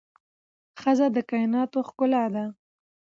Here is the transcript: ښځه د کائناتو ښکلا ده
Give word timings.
ښځه 0.81 1.07
د 1.15 1.17
کائناتو 1.29 1.79
ښکلا 1.87 2.23
ده 2.33 2.45